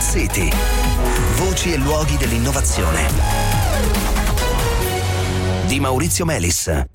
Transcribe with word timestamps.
Smart 0.00 0.02
City. 0.02 0.50
Voci 1.36 1.72
e 1.74 1.76
luoghi 1.76 2.16
dell'innovazione. 2.16 3.06
Di 5.66 5.78
Maurizio 5.78 6.24
Melis. 6.24 6.86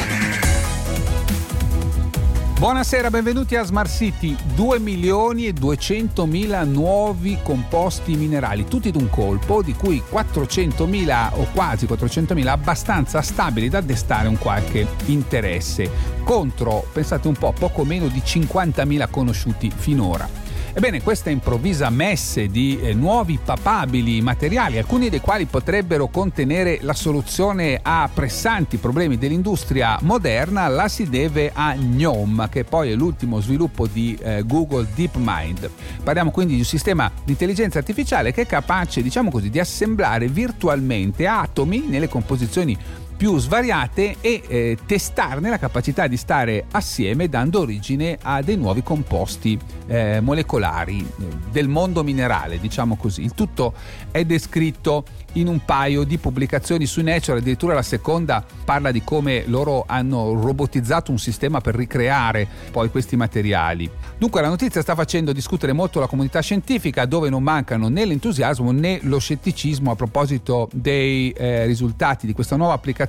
Buonasera, 2.57 3.11
benvenuti 3.11 3.55
a 3.55 3.63
Smart 3.63 3.91
City. 3.91 4.35
2 4.55 4.79
milioni 4.79 5.45
e 5.45 5.53
200 5.53 6.25
mila 6.25 6.63
nuovi 6.63 7.37
composti 7.43 8.15
minerali, 8.15 8.65
tutti 8.65 8.89
d'un 8.89 9.09
colpo, 9.09 9.61
di 9.61 9.75
cui 9.75 10.01
400 10.01 10.87
mila 10.87 11.31
o 11.35 11.47
quasi 11.53 11.85
400 11.85 12.33
mila 12.33 12.53
abbastanza 12.53 13.21
stabili 13.21 13.69
da 13.69 13.81
destare 13.81 14.27
un 14.27 14.39
qualche 14.39 14.87
interesse, 15.05 15.91
contro, 16.23 16.87
pensate 16.91 17.27
un 17.27 17.35
po', 17.35 17.53
poco 17.53 17.83
meno 17.83 18.07
di 18.07 18.21
50 18.23 18.83
mila 18.85 19.07
conosciuti 19.07 19.71
finora. 19.73 20.44
Ebbene, 20.77 21.01
questa 21.01 21.29
improvvisa 21.29 21.89
messe 21.89 22.47
di 22.47 22.77
eh, 22.81 22.93
nuovi 22.93 23.39
papabili 23.41 24.19
materiali, 24.19 24.77
alcuni 24.77 25.07
dei 25.07 25.21
quali 25.21 25.45
potrebbero 25.45 26.07
contenere 26.07 26.79
la 26.81 26.91
soluzione 26.91 27.79
a 27.81 28.09
pressanti 28.13 28.75
problemi 28.75 29.17
dell'industria 29.17 29.97
moderna, 30.01 30.67
la 30.67 30.89
si 30.89 31.07
deve 31.07 31.49
a 31.53 31.75
GNOME, 31.75 32.49
che 32.49 32.65
poi 32.65 32.91
è 32.91 32.93
l'ultimo 32.93 33.39
sviluppo 33.39 33.87
di 33.87 34.17
eh, 34.21 34.43
Google 34.45 34.85
DeepMind. 34.93 35.69
Parliamo 36.03 36.31
quindi 36.31 36.55
di 36.55 36.59
un 36.59 36.65
sistema 36.65 37.09
di 37.23 37.31
intelligenza 37.31 37.77
artificiale 37.77 38.33
che 38.33 38.41
è 38.41 38.45
capace, 38.45 39.01
diciamo 39.01 39.31
così, 39.31 39.49
di 39.49 39.59
assemblare 39.59 40.27
virtualmente 40.27 41.25
atomi 41.25 41.85
nelle 41.87 42.09
composizioni 42.09 42.77
più 43.15 43.37
svariate 43.37 44.17
e 44.19 44.41
eh, 44.47 44.77
testarne 44.85 45.49
la 45.49 45.57
capacità 45.57 46.07
di 46.07 46.17
stare 46.17 46.65
assieme 46.71 47.29
dando 47.29 47.61
origine 47.61 48.17
a 48.21 48.41
dei 48.41 48.57
nuovi 48.57 48.83
composti 48.83 49.57
eh, 49.87 50.19
molecolari 50.19 50.99
eh, 50.99 51.23
del 51.51 51.67
mondo 51.67 52.03
minerale, 52.03 52.59
diciamo 52.59 52.97
così. 52.97 53.23
Il 53.23 53.33
tutto 53.33 53.73
è 54.11 54.25
descritto 54.25 55.05
in 55.33 55.47
un 55.47 55.63
paio 55.65 56.03
di 56.03 56.17
pubblicazioni 56.17 56.85
su 56.85 57.01
Nature, 57.01 57.39
addirittura 57.39 57.73
la 57.73 57.81
seconda 57.81 58.43
parla 58.63 58.91
di 58.91 59.03
come 59.03 59.43
loro 59.47 59.83
hanno 59.85 60.33
robotizzato 60.39 61.11
un 61.11 61.19
sistema 61.19 61.59
per 61.59 61.75
ricreare 61.75 62.47
poi 62.71 62.89
questi 62.89 63.15
materiali. 63.15 63.89
Dunque 64.17 64.41
la 64.41 64.47
notizia 64.47 64.81
sta 64.81 64.95
facendo 64.95 65.33
discutere 65.33 65.73
molto 65.73 65.99
la 65.99 66.07
comunità 66.07 66.39
scientifica 66.41 67.05
dove 67.05 67.29
non 67.29 67.43
mancano 67.43 67.89
né 67.89 68.05
l'entusiasmo 68.05 68.71
né 68.71 68.99
lo 69.03 69.19
scetticismo 69.19 69.91
a 69.91 69.95
proposito 69.95 70.69
dei 70.73 71.31
eh, 71.31 71.65
risultati 71.65 72.25
di 72.25 72.33
questa 72.33 72.55
nuova 72.55 72.73
applicazione 72.73 73.03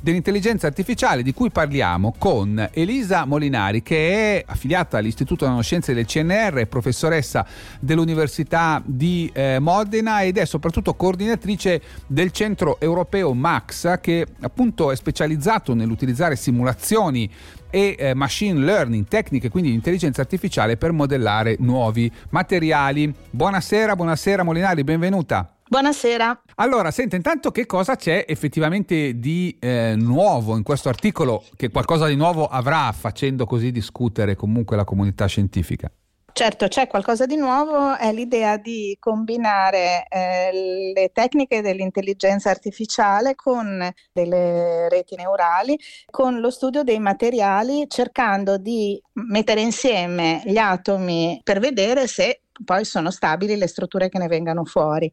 dell'intelligenza 0.00 0.66
artificiale 0.66 1.22
di 1.22 1.32
cui 1.32 1.50
parliamo 1.50 2.14
con 2.18 2.68
Elisa 2.72 3.24
Molinari 3.24 3.82
che 3.82 4.38
è 4.38 4.44
affiliata 4.46 4.98
all'Istituto 4.98 5.46
Nanoscienze 5.46 5.94
del 5.94 6.06
CNR, 6.06 6.66
professoressa 6.66 7.46
dell'Università 7.80 8.82
di 8.84 9.30
eh, 9.32 9.58
Modena 9.58 10.22
ed 10.22 10.38
è 10.38 10.44
soprattutto 10.44 10.94
coordinatrice 10.94 11.80
del 12.06 12.30
centro 12.32 12.78
europeo 12.80 13.32
MAX 13.34 14.00
che 14.00 14.26
appunto 14.40 14.90
è 14.90 14.96
specializzato 14.96 15.74
nell'utilizzare 15.74 16.36
simulazioni 16.36 17.30
e 17.70 17.96
eh, 17.98 18.14
machine 18.14 18.60
learning, 18.60 19.06
tecniche 19.08 19.48
quindi 19.48 19.70
di 19.70 19.74
intelligenza 19.74 20.20
artificiale 20.20 20.76
per 20.76 20.92
modellare 20.92 21.56
nuovi 21.58 22.10
materiali. 22.30 23.12
Buonasera, 23.30 23.96
buonasera 23.96 24.44
Molinari, 24.44 24.84
benvenuta. 24.84 25.53
Buonasera. 25.74 26.40
Allora, 26.54 26.92
senta, 26.92 27.16
intanto 27.16 27.50
che 27.50 27.66
cosa 27.66 27.96
c'è 27.96 28.26
effettivamente 28.28 29.18
di 29.18 29.58
eh, 29.58 29.96
nuovo 29.96 30.56
in 30.56 30.62
questo 30.62 30.88
articolo, 30.88 31.42
che 31.56 31.68
qualcosa 31.70 32.06
di 32.06 32.14
nuovo 32.14 32.46
avrà 32.46 32.92
facendo 32.92 33.44
così 33.44 33.72
discutere 33.72 34.36
comunque 34.36 34.76
la 34.76 34.84
comunità 34.84 35.26
scientifica? 35.26 35.90
Certo, 36.32 36.68
c'è 36.68 36.86
qualcosa 36.86 37.26
di 37.26 37.34
nuovo, 37.34 37.96
è 37.96 38.12
l'idea 38.12 38.56
di 38.56 38.96
combinare 39.00 40.06
eh, 40.08 40.92
le 40.94 41.10
tecniche 41.12 41.60
dell'intelligenza 41.60 42.50
artificiale 42.50 43.34
con 43.34 43.92
delle 44.12 44.88
reti 44.88 45.16
neurali, 45.16 45.76
con 46.08 46.38
lo 46.38 46.50
studio 46.50 46.84
dei 46.84 47.00
materiali, 47.00 47.86
cercando 47.88 48.58
di 48.58 49.00
mettere 49.14 49.60
insieme 49.60 50.40
gli 50.44 50.56
atomi 50.56 51.40
per 51.42 51.58
vedere 51.58 52.06
se 52.06 52.42
poi 52.64 52.84
sono 52.84 53.10
stabili 53.10 53.56
le 53.56 53.66
strutture 53.66 54.08
che 54.08 54.18
ne 54.18 54.28
vengano 54.28 54.64
fuori. 54.64 55.12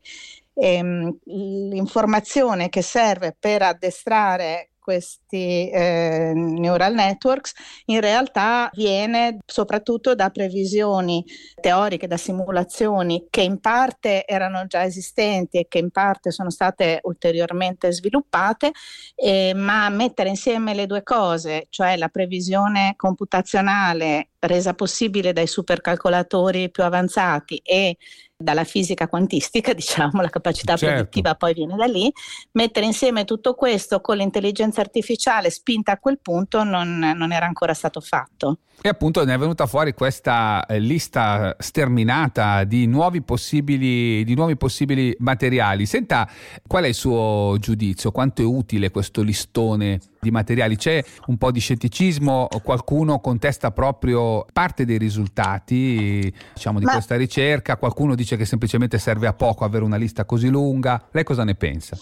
Ehm, 0.64 1.18
l'informazione 1.26 2.70
che 2.70 2.84
serve 2.84 3.36
per 3.40 3.64
addestrare 3.64 4.70
questi 4.78 5.70
eh, 5.70 6.34
neural 6.36 6.94
networks 6.94 7.54
in 7.86 8.00
realtà 8.00 8.70
viene 8.74 9.40
soprattutto 9.46 10.14
da 10.14 10.30
previsioni 10.30 11.24
teoriche, 11.60 12.06
da 12.06 12.18
simulazioni 12.18 13.26
che 13.30 13.42
in 13.42 13.60
parte 13.60 14.26
erano 14.26 14.68
già 14.68 14.84
esistenti 14.84 15.58
e 15.58 15.68
che 15.68 15.80
in 15.80 15.90
parte 15.90 16.30
sono 16.30 16.52
state 16.52 17.00
ulteriormente 17.04 17.92
sviluppate, 17.92 18.72
eh, 19.16 19.54
ma 19.56 19.90
mettere 19.90 20.30
insieme 20.30 20.76
le 20.76 20.86
due 20.86 21.02
cose, 21.02 21.68
cioè 21.70 21.98
la 21.98 22.10
previsione 22.10 22.94
computazionale 22.98 24.31
resa 24.42 24.74
possibile 24.74 25.34
dai 25.34 25.48
supercalcolatori 25.48 26.70
più 26.72 26.84
avanzati 26.84 27.58
e 27.58 27.98
dalla 28.36 28.64
fisica 28.64 29.08
quantistica, 29.08 29.74
diciamo, 29.74 30.22
la 30.22 30.30
capacità 30.30 30.76
certo. 30.76 30.96
predittiva 30.96 31.36
poi 31.36 31.54
viene 31.54 31.76
da 31.76 31.86
lì, 31.86 32.12
mettere 32.54 32.86
insieme 32.86 33.24
tutto 33.24 33.54
questo 33.54 34.02
con 34.02 34.18
l'intelligenza 34.18 34.82
artificiale 34.82 35.50
spinta 35.50 35.94
a 35.94 35.98
quel 35.98 36.20
punto 36.20 36.64
non, 36.64 37.00
non 37.00 37.32
era 37.32 37.46
ancora 37.46 37.74
stato 37.74 38.02
fatto. 38.02 38.58
E 38.84 38.90
appunto 38.90 39.24
ne 39.24 39.36
è 39.36 39.38
venuta 39.38 39.68
fuori 39.68 39.94
questa 39.94 40.66
eh, 40.66 40.80
lista 40.80 41.56
sterminata 41.60 42.64
di 42.64 42.88
nuovi, 42.88 43.22
possibili, 43.22 44.24
di 44.24 44.34
nuovi 44.34 44.58
possibili 44.58 45.16
materiali. 45.20 45.86
Senta, 45.86 46.28
qual 46.66 46.86
è 46.86 46.88
il 46.88 46.96
suo 46.96 47.58
giudizio? 47.60 48.12
Quanto 48.12 48.42
è 48.42 48.46
utile 48.46 48.90
questo 48.90 49.22
listone 49.22 50.00
di 50.22 50.32
materiali? 50.32 50.76
C'è 50.76 51.04
un 51.28 51.38
po' 51.38 51.52
di 51.52 51.60
scetticismo? 51.60 52.48
Qualcuno 52.64 53.20
contesta 53.20 53.72
proprio 53.72 54.46
parte 54.54 54.86
dei 54.86 54.98
risultati 55.00 56.32
diciamo, 56.54 56.78
di 56.80 56.86
Ma... 56.86 56.92
questa 56.92 57.18
ricerca? 57.18 57.78
Qualcuno 57.78 58.14
dice 58.14 58.38
che 58.38 58.46
semplicemente 58.46 59.00
serve 59.00 59.28
a 59.28 59.34
poco 59.34 59.66
avere 59.66 59.84
una 59.84 59.98
lista 59.98 60.26
così 60.26 60.50
lunga? 60.50 61.08
Lei 61.12 61.24
cosa 61.24 61.44
ne 61.44 61.56
pensa? 61.56 61.98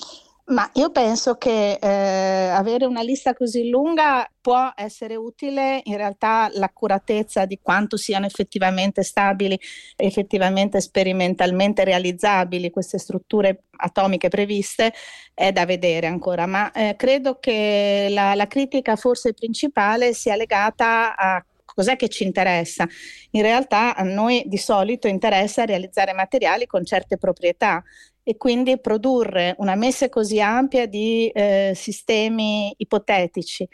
Ma 0.49 0.67
io 0.73 0.89
penso 0.89 1.35
che 1.35 1.77
eh, 1.79 2.47
avere 2.49 2.85
una 2.85 3.03
lista 3.03 3.35
così 3.35 3.69
lunga 3.69 4.27
può 4.41 4.71
essere 4.75 5.15
utile, 5.15 5.81
in 5.83 5.95
realtà 5.95 6.49
l'accuratezza 6.51 7.45
di 7.45 7.59
quanto 7.61 7.97
siano 7.97 8.25
effettivamente 8.25 9.03
stabili, 9.03 9.59
effettivamente 9.95 10.81
sperimentalmente 10.81 11.83
realizzabili 11.83 12.71
queste 12.71 12.97
strutture 12.97 13.65
atomiche 13.77 14.29
previste 14.29 14.91
è 15.35 15.51
da 15.51 15.67
vedere 15.67 16.07
ancora, 16.07 16.47
ma 16.47 16.71
eh, 16.71 16.95
credo 16.97 17.37
che 17.39 18.07
la, 18.09 18.33
la 18.33 18.47
critica 18.47 18.95
forse 18.95 19.33
principale 19.33 20.15
sia 20.15 20.35
legata 20.35 21.15
a 21.15 21.45
cos'è 21.63 21.95
che 21.95 22.09
ci 22.09 22.23
interessa? 22.23 22.87
In 23.31 23.43
realtà 23.43 23.95
a 23.95 24.03
noi 24.03 24.43
di 24.47 24.57
solito 24.57 25.07
interessa 25.07 25.63
realizzare 25.63 26.13
materiali 26.13 26.65
con 26.65 26.83
certe 26.83 27.17
proprietà 27.17 27.83
e 28.29 28.37
quindi 28.37 28.79
produrre 28.79 29.55
una 29.57 29.73
messa 29.73 30.07
così 30.07 30.39
ampia 30.39 30.85
di 30.85 31.29
eh, 31.29 31.71
sistemi 31.73 32.71
ipotetici 32.77 33.67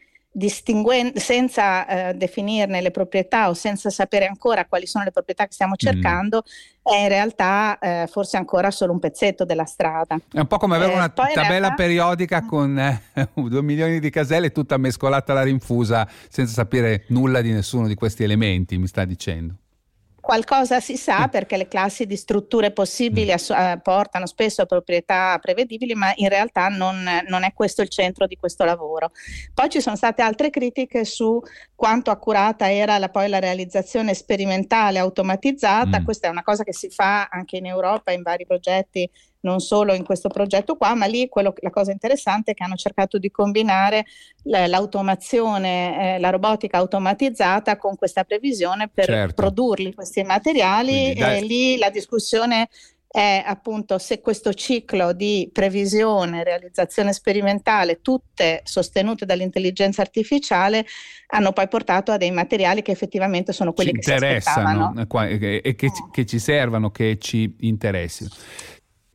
senza 1.16 1.88
eh, 1.88 2.14
definirne 2.14 2.80
le 2.80 2.92
proprietà 2.92 3.50
o 3.50 3.54
senza 3.54 3.90
sapere 3.90 4.28
ancora 4.28 4.66
quali 4.66 4.88
sono 4.88 5.04
le 5.04 5.12
proprietà 5.12 5.46
che 5.46 5.52
stiamo 5.52 5.74
mm. 5.74 5.78
cercando, 5.78 6.44
mm. 6.46 6.94
è 6.94 7.02
in 7.02 7.08
realtà 7.10 7.78
eh, 7.80 8.08
forse 8.10 8.38
ancora 8.38 8.72
solo 8.72 8.94
un 8.94 9.00
pezzetto 9.00 9.44
della 9.44 9.66
strada. 9.66 10.18
È 10.32 10.40
un 10.40 10.48
po' 10.48 10.58
come 10.58 10.78
avere 10.78 10.94
eh, 10.94 10.96
una 10.96 11.10
tabella 11.10 11.42
realtà... 11.42 11.74
periodica 11.74 12.46
con 12.46 12.80
eh, 12.80 13.02
due 13.36 13.62
milioni 13.62 14.00
di 14.00 14.10
caselle 14.10 14.54
tutta 14.54 14.78
mescolata 14.78 15.34
alla 15.34 15.44
rinfusa 15.44 16.08
senza 16.30 16.54
sapere 16.54 17.04
nulla 17.10 17.42
di 17.42 17.52
nessuno 17.52 17.88
di 17.88 17.96
questi 17.96 18.24
elementi, 18.24 18.78
mi 18.78 18.88
sta 18.88 19.04
dicendo. 19.04 19.56
Qualcosa 20.26 20.80
si 20.80 20.98
sa 20.98 21.28
perché 21.28 21.56
le 21.56 21.68
classi 21.68 22.08
di 22.08 22.16
strutture 22.16 22.72
possibili 22.72 23.32
ass- 23.32 23.52
eh, 23.52 23.80
portano 23.84 24.26
spesso 24.26 24.64
a 24.64 24.66
proprietà 24.66 25.38
prevedibili, 25.40 25.94
ma 25.94 26.12
in 26.16 26.30
realtà 26.30 26.68
non, 26.68 27.08
non, 27.28 27.44
è 27.44 27.54
questo 27.54 27.84
il 27.84 27.90
centro 27.90 28.26
di 28.26 28.36
questo 28.36 28.64
lavoro. 28.64 29.12
Poi 29.54 29.70
ci 29.70 29.82
sono 29.82 29.96
state 29.96 30.24
altre 30.24 30.50
critiche 30.50 31.06
su 31.06 31.40
quanto 31.76 32.10
accurata 32.10 32.72
era 32.72 32.98
la, 32.98 33.10
poi 33.10 33.30
la 33.30 33.38
realizzazione 33.38 34.16
sperimentale 34.16 34.98
automatizzata. 34.98 36.00
Mm. 36.00 36.04
Questa 36.04 36.26
è 36.26 36.32
una 36.32 36.42
cosa 36.42 36.64
che 36.64 36.74
si 36.74 36.90
fa 36.90 37.28
anche 37.30 37.58
in 37.58 37.68
Europa 37.68 38.12
in 38.12 38.24
vari 38.24 38.48
progetti 38.48 39.08
non 39.46 39.60
solo 39.60 39.94
in 39.94 40.04
questo 40.04 40.28
progetto 40.28 40.76
qua, 40.76 40.96
ma 40.96 41.06
lì 41.06 41.30
quello, 41.30 41.54
la 41.60 41.70
cosa 41.70 41.92
interessante 41.92 42.52
è 42.52 42.54
che 42.54 42.64
hanno 42.64 42.76
cercato 42.76 43.18
di 43.18 43.30
combinare 43.30 44.06
l'automazione, 44.44 46.16
eh, 46.16 46.20
la 46.20 46.32
robotica 46.32 46.78
automatizzata 46.80 47.78
con 47.78 47.96
questa 47.96 48.24
previsione 48.24 48.90
per 48.90 49.06
certo. 49.06 49.34
produrli 49.36 49.94
questi 49.94 50.24
materiali 50.24 51.14
Quindi, 51.16 51.22
e 51.22 51.42
lì 51.42 51.78
la 51.78 51.90
discussione 51.90 52.68
è 53.16 53.42
appunto 53.46 53.98
se 53.98 54.20
questo 54.20 54.54
ciclo 54.54 55.14
di 55.14 55.50
previsione, 55.54 56.44
realizzazione 56.44 57.14
sperimentale, 57.14 58.02
tutte 58.02 58.60
sostenute 58.66 59.26
dall'intelligenza 59.26 60.02
artificiale, 60.02 60.86
hanno 61.28 61.54
poi 61.54 61.70
portato 61.70 62.12
a 62.12 62.18
dei 62.18 62.32
materiali 62.32 62.82
che 62.82 62.92
effettivamente 62.92 63.54
sono 63.54 63.72
quelli 63.72 63.92
ci 63.92 64.00
che 64.00 64.12
interessano 64.12 64.94
eh, 64.98 65.62
e 65.64 65.76
che, 65.76 65.92
che 66.12 66.26
ci 66.26 66.40
servano, 66.40 66.92
che 66.92 67.18
ci 67.18 67.56
interessino. 67.62 68.32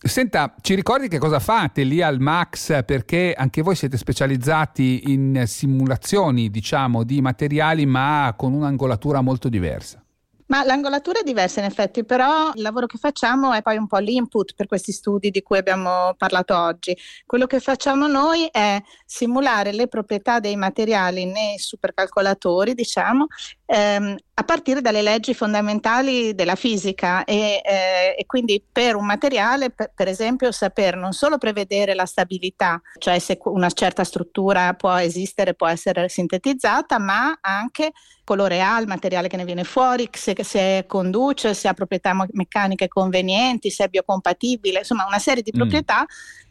Senta, 0.02 0.54
ci 0.62 0.74
ricordi 0.74 1.08
che 1.08 1.18
cosa 1.18 1.38
fate 1.38 1.82
lì 1.82 2.00
al 2.00 2.20
Max? 2.20 2.84
Perché 2.86 3.34
anche 3.36 3.60
voi 3.60 3.74
siete 3.74 3.98
specializzati 3.98 5.02
in 5.12 5.44
simulazioni, 5.46 6.50
diciamo, 6.50 7.04
di 7.04 7.20
materiali, 7.20 7.84
ma 7.84 8.32
con 8.34 8.54
un'angolatura 8.54 9.20
molto 9.20 9.50
diversa. 9.50 10.02
Ma 10.46 10.64
l'angolatura 10.64 11.20
è 11.20 11.22
diversa 11.22 11.60
in 11.60 11.66
effetti, 11.66 12.04
però 12.04 12.50
il 12.54 12.62
lavoro 12.62 12.86
che 12.86 12.98
facciamo 12.98 13.52
è 13.52 13.62
poi 13.62 13.76
un 13.76 13.86
po' 13.86 13.98
l'input 13.98 14.54
per 14.56 14.66
questi 14.66 14.90
studi 14.90 15.30
di 15.30 15.42
cui 15.42 15.58
abbiamo 15.58 16.14
parlato 16.16 16.58
oggi. 16.58 16.96
Quello 17.24 17.46
che 17.46 17.60
facciamo 17.60 18.08
noi 18.08 18.48
è 18.50 18.82
simulare 19.04 19.72
le 19.72 19.86
proprietà 19.86 20.40
dei 20.40 20.56
materiali 20.56 21.24
nei 21.24 21.56
supercalcolatori, 21.56 22.74
diciamo, 22.74 23.26
ehm, 23.70 24.16
a 24.34 24.42
partire 24.42 24.80
dalle 24.80 25.02
leggi 25.02 25.32
fondamentali 25.32 26.34
della 26.34 26.56
fisica 26.56 27.24
e, 27.24 27.60
eh, 27.64 28.16
e 28.18 28.26
quindi 28.26 28.62
per 28.70 28.96
un 28.96 29.06
materiale, 29.06 29.70
per, 29.70 29.92
per, 29.94 30.08
esempio, 30.08 30.50
saper 30.50 30.96
non 30.96 31.12
solo 31.12 31.38
prevedere 31.38 31.94
la 31.94 32.06
stabilità, 32.06 32.80
cioè 32.98 33.18
se 33.18 33.38
una 33.44 33.70
certa 33.70 34.02
struttura 34.02 34.74
può 34.74 34.94
esistere, 34.96 35.54
può 35.54 35.68
essere 35.68 36.08
sintetizzata, 36.08 36.98
ma 36.98 37.38
anche 37.40 37.92
colore 38.30 38.62
ha 38.62 38.78
il 38.80 38.86
materiale 38.86 39.26
che 39.26 39.36
ne 39.36 39.44
viene 39.44 39.64
fuori, 39.64 40.08
se, 40.12 40.36
se 40.44 40.84
conduce, 40.86 41.52
se 41.52 41.66
ha 41.66 41.74
proprietà 41.74 42.14
meccaniche 42.30 42.86
convenienti, 42.86 43.70
se 43.70 43.84
è 43.84 43.88
biocompatibile, 43.88 44.78
insomma 44.78 45.04
una 45.06 45.18
serie 45.18 45.42
di 45.42 45.50
mm. 45.52 45.58
proprietà 45.58 46.06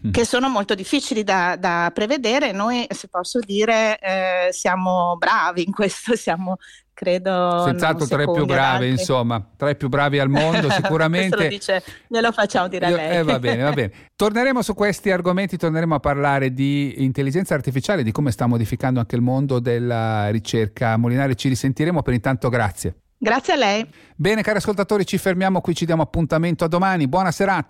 mm. 0.05 0.11
che 0.11 0.25
sono 0.25 0.49
molto 0.49 0.75
difficili 0.75 1.23
da, 1.23 1.55
da, 1.55 1.89
prevedere. 1.93 2.51
Noi, 2.51 2.85
se 2.89 3.07
posso 3.07 3.39
dire, 3.39 3.97
eh, 3.99 4.49
siamo 4.51 5.15
bravi 5.17 5.63
in 5.63 5.71
questo, 5.71 6.15
siamo 6.17 6.57
credo. 6.99 7.63
Senz'altro 7.65 8.05
tra 8.05 8.21
i 8.23 8.29
più 8.29 8.45
bravi, 8.45 8.89
insomma, 8.89 9.41
tra 9.55 9.69
i 9.69 9.77
più 9.77 9.87
bravi 9.87 10.19
al 10.19 10.27
mondo, 10.27 10.69
sicuramente. 10.69 11.43
lo 11.43 11.47
dice, 11.47 11.81
glielo 12.07 12.33
facciamo 12.33 12.67
dire 12.67 12.87
a 12.87 12.89
lei. 12.89 13.17
Eh, 13.17 13.23
va 13.23 13.39
bene, 13.39 13.63
va 13.63 13.71
bene. 13.71 13.91
Torneremo 14.17 14.61
su 14.61 14.73
questi 14.73 15.09
argomenti, 15.09 15.55
torneremo 15.55 15.95
a 15.95 15.99
parlare 16.01 16.53
di 16.53 16.95
intelligenza 16.97 17.53
artificiale, 17.53 18.03
di 18.03 18.11
come 18.11 18.31
sta 18.31 18.47
modificando 18.47 18.99
anche 18.99 19.15
il 19.15 19.21
mondo 19.21 19.59
della 19.59 20.29
ricerca. 20.29 20.97
Molinari, 20.97 21.37
ci 21.37 21.47
risentiremo. 21.47 22.01
Per 22.01 22.13
intanto, 22.13 22.49
grazie. 22.49 22.95
Grazie 23.17 23.53
a 23.53 23.55
lei. 23.57 23.85
Bene, 24.15 24.41
cari 24.41 24.57
ascoltatori, 24.57 25.05
ci 25.05 25.17
fermiamo 25.17 25.59
qui, 25.59 25.75
ci 25.75 25.85
diamo 25.85 26.01
appuntamento 26.01 26.65
a 26.65 26.67
domani. 26.67 27.07
Buona 27.07 27.31
serata. 27.31 27.67